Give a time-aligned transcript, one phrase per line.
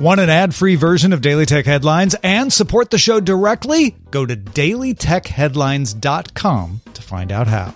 [0.00, 3.96] Want an ad free version of Daily Tech Headlines and support the show directly?
[4.10, 7.74] Go to dailytechheadlines.com to find out how.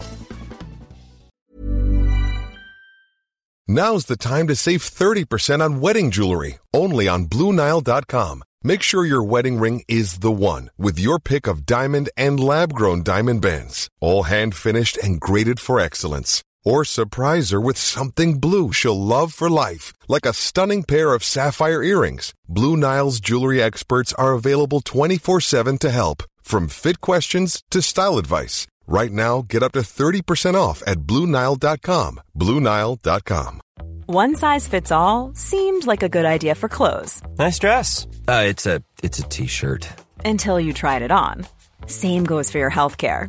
[3.68, 8.42] Now's the time to save 30% on wedding jewelry, only on Bluenile.com.
[8.62, 12.72] Make sure your wedding ring is the one with your pick of diamond and lab
[12.72, 16.42] grown diamond bands, all hand finished and graded for excellence.
[16.64, 21.22] Or surprise her with something blue she'll love for life, like a stunning pair of
[21.24, 22.32] sapphire earrings.
[22.48, 28.16] Blue Nile's jewelry experts are available 24 7 to help, from fit questions to style
[28.18, 28.66] advice.
[28.86, 32.20] Right now, get up to 30% off at Bluenile.com.
[32.38, 33.60] Bluenile.com.
[34.06, 38.06] One size fits all seemed like a good idea for clothes Nice dress.
[38.28, 39.88] Uh, it's a it's a t-shirt.
[40.26, 41.46] until you tried it on.
[41.86, 43.28] Same goes for your healthcare.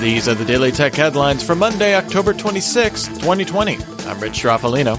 [0.00, 3.76] These are the Daily Tech headlines for Monday, October 26, 2020.
[3.76, 4.98] I'm Rich Stroffolino.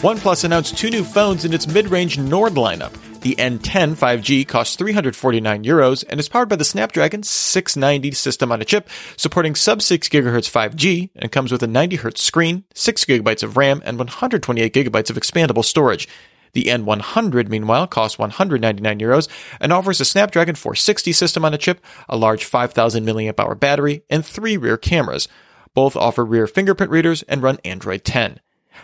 [0.00, 2.96] OnePlus announced two new phones in its mid-range Nord lineup.
[3.20, 8.62] The N10 5G costs 349 euros and is powered by the Snapdragon 690 system on
[8.62, 13.04] a chip, supporting sub 6 GHz 5G, and comes with a 90 Hz screen, 6
[13.04, 16.08] GB of RAM, and 128 GB of expandable storage.
[16.54, 19.28] The N100, meanwhile, costs 199 euros
[19.60, 24.24] and offers a Snapdragon 460 system on a chip, a large 5000 mAh battery, and
[24.24, 25.28] three rear cameras.
[25.74, 28.40] Both offer rear fingerprint readers and run Android 10.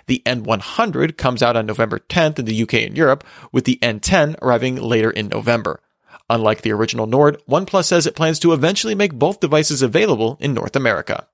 [0.06, 4.36] The N100 comes out on November 10th in the UK and Europe, with the N10
[4.42, 5.80] arriving later in November.
[6.28, 10.54] Unlike the original Nord, OnePlus says it plans to eventually make both devices available in
[10.54, 11.26] North America.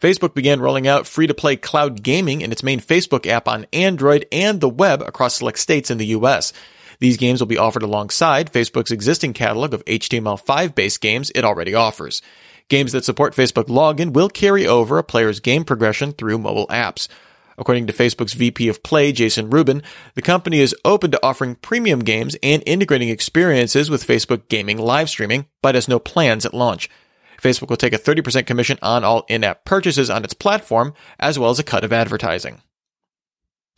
[0.00, 3.66] Facebook began rolling out free to play cloud gaming in its main Facebook app on
[3.72, 6.52] Android and the web across select states in the US.
[7.00, 11.74] These games will be offered alongside Facebook's existing catalog of HTML5 based games it already
[11.74, 12.22] offers.
[12.68, 17.08] Games that support Facebook login will carry over a player's game progression through mobile apps.
[17.56, 19.82] According to Facebook's VP of Play, Jason Rubin,
[20.14, 25.08] the company is open to offering premium games and integrating experiences with Facebook gaming live
[25.08, 26.88] streaming, but has no plans at launch.
[27.40, 31.50] Facebook will take a 30% commission on all in-app purchases on its platform, as well
[31.50, 32.62] as a cut of advertising.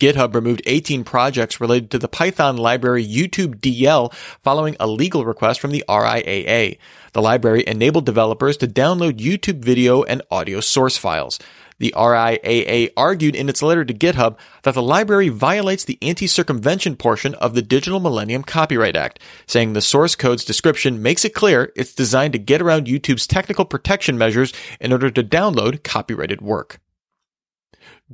[0.01, 5.59] GitHub removed 18 projects related to the Python library YouTube DL following a legal request
[5.59, 6.79] from the RIAA.
[7.13, 11.37] The library enabled developers to download YouTube video and audio source files.
[11.77, 17.35] The RIAA argued in its letter to GitHub that the library violates the anti-circumvention portion
[17.35, 21.93] of the Digital Millennium Copyright Act, saying the source code's description makes it clear it's
[21.93, 26.79] designed to get around YouTube's technical protection measures in order to download copyrighted work.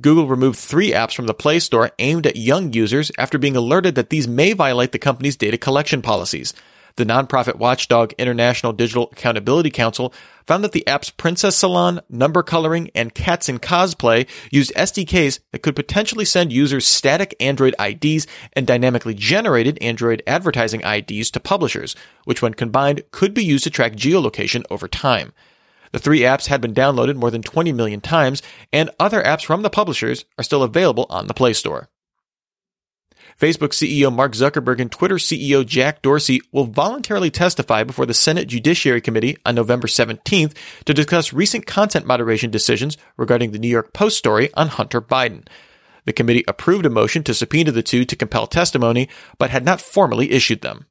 [0.00, 3.94] Google removed three apps from the Play Store aimed at young users after being alerted
[3.96, 6.54] that these may violate the company's data collection policies.
[6.98, 10.12] The nonprofit watchdog International Digital Accountability Council
[10.48, 15.62] found that the apps Princess Salon, Number Coloring, and Cats in Cosplay used SDKs that
[15.62, 21.94] could potentially send users static Android IDs and dynamically generated Android advertising IDs to publishers,
[22.24, 25.32] which when combined could be used to track geolocation over time.
[25.92, 29.62] The three apps had been downloaded more than 20 million times, and other apps from
[29.62, 31.88] the publishers are still available on the Play Store.
[33.38, 38.48] Facebook CEO Mark Zuckerberg and Twitter CEO Jack Dorsey will voluntarily testify before the Senate
[38.48, 40.54] Judiciary Committee on November 17th
[40.84, 45.46] to discuss recent content moderation decisions regarding the New York Post story on Hunter Biden.
[46.04, 49.80] The committee approved a motion to subpoena the two to compel testimony, but had not
[49.80, 50.86] formally issued them.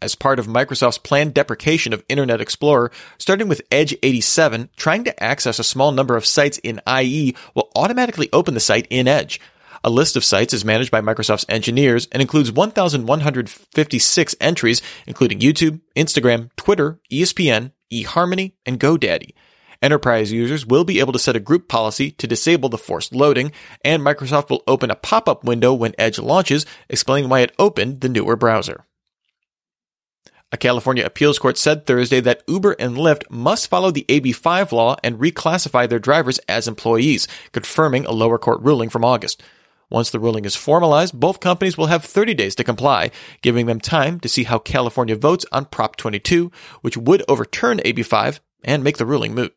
[0.00, 5.22] As part of Microsoft's planned deprecation of Internet Explorer, starting with Edge 87, trying to
[5.22, 9.40] access a small number of sites in IE will automatically open the site in Edge.
[9.84, 15.80] A list of sites is managed by Microsoft's engineers and includes 1,156 entries, including YouTube,
[15.94, 19.30] Instagram, Twitter, ESPN, eHarmony, and GoDaddy.
[19.82, 23.52] Enterprise users will be able to set a group policy to disable the forced loading,
[23.84, 28.08] and Microsoft will open a pop-up window when Edge launches, explaining why it opened the
[28.08, 28.85] newer browser.
[30.56, 34.96] A California appeals court said Thursday that Uber and Lyft must follow the AB5 law
[35.04, 39.42] and reclassify their drivers as employees, confirming a lower court ruling from August.
[39.90, 43.10] Once the ruling is formalized, both companies will have 30 days to comply,
[43.42, 46.50] giving them time to see how California votes on Prop 22,
[46.80, 49.54] which would overturn AB5 and make the ruling moot.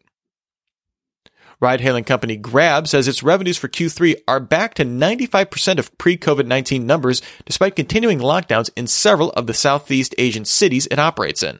[1.61, 6.17] Ride hailing company Grab says its revenues for Q3 are back to 95% of pre
[6.17, 11.44] COVID 19 numbers despite continuing lockdowns in several of the Southeast Asian cities it operates
[11.44, 11.59] in.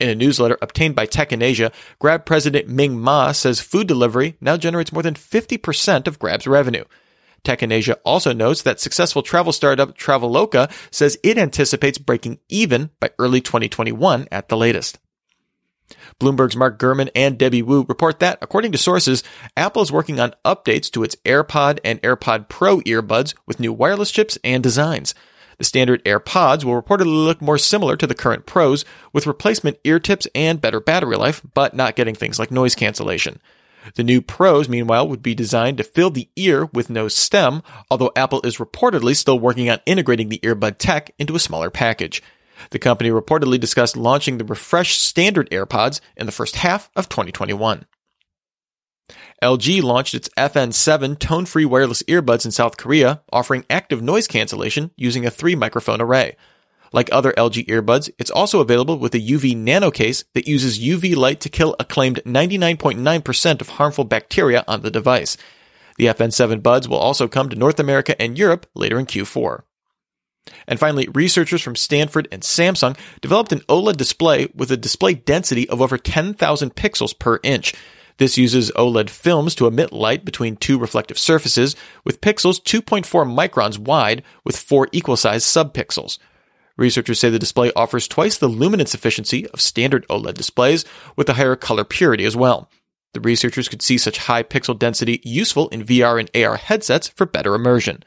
[0.00, 1.70] In a newsletter obtained by Tech in Asia,
[2.00, 6.84] Grab president Ming Ma says food delivery now generates more than 50% of Grab's revenue.
[7.44, 12.90] Tech in Asia also notes that successful travel startup Traveloka says it anticipates breaking even
[12.98, 14.98] by early 2021 at the latest.
[16.20, 19.22] Bloomberg's Mark Gurman and Debbie Wu report that, according to sources,
[19.56, 24.10] Apple is working on updates to its AirPod and AirPod Pro earbuds with new wireless
[24.10, 25.14] chips and designs.
[25.58, 29.98] The standard AirPods will reportedly look more similar to the current Pros, with replacement ear
[29.98, 33.40] tips and better battery life, but not getting things like noise cancellation.
[33.96, 38.12] The new Pros, meanwhile, would be designed to fill the ear with no stem, although
[38.14, 42.22] Apple is reportedly still working on integrating the earbud tech into a smaller package.
[42.70, 47.86] The company reportedly discussed launching the refreshed standard AirPods in the first half of 2021.
[49.42, 54.90] LG launched its FN7 tone free wireless earbuds in South Korea, offering active noise cancellation
[54.96, 56.36] using a three microphone array.
[56.92, 61.14] Like other LG earbuds, it's also available with a UV nano case that uses UV
[61.14, 65.36] light to kill a claimed 99.9% of harmful bacteria on the device.
[65.98, 69.62] The FN7 buds will also come to North America and Europe later in Q4.
[70.66, 75.68] And finally, researchers from Stanford and Samsung developed an OLED display with a display density
[75.68, 77.74] of over 10,000 pixels per inch.
[78.18, 83.78] This uses OLED films to emit light between two reflective surfaces with pixels 2.4 microns
[83.78, 86.18] wide with four equal sized subpixels.
[86.76, 90.84] Researchers say the display offers twice the luminance efficiency of standard OLED displays
[91.16, 92.70] with a higher color purity as well.
[93.14, 97.26] The researchers could see such high pixel density useful in VR and AR headsets for
[97.26, 98.04] better immersion.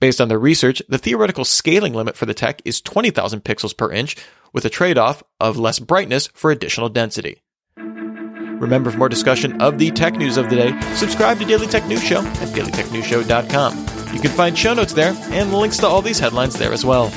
[0.00, 3.90] Based on their research, the theoretical scaling limit for the tech is 20,000 pixels per
[3.90, 4.16] inch,
[4.52, 7.40] with a trade off of less brightness for additional density.
[7.76, 11.86] Remember, for more discussion of the tech news of the day, subscribe to Daily Tech
[11.86, 14.14] News Show at dailytechnewsshow.com.
[14.14, 17.08] You can find show notes there and links to all these headlines there as well.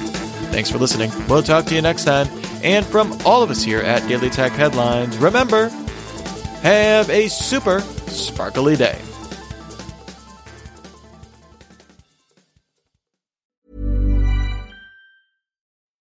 [0.51, 1.11] Thanks for listening.
[1.29, 2.27] We'll talk to you next time.
[2.63, 5.69] And from all of us here at Daily Tech Headlines, remember,
[6.63, 8.99] have a super sparkly day.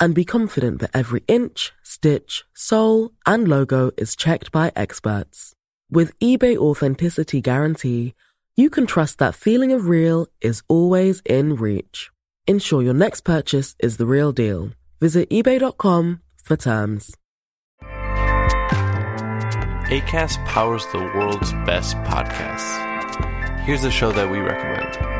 [0.00, 5.54] and be confident that every inch, stitch, sole, and logo is checked by experts.
[5.90, 8.14] With eBay Authenticity Guarantee,
[8.56, 12.10] you can trust that feeling of real is always in reach.
[12.46, 14.70] Ensure your next purchase is the real deal.
[15.00, 17.14] Visit eBay.com for terms.
[19.90, 22.88] ACAST powers the world's best podcasts.
[23.64, 25.19] Here's a show that we recommend.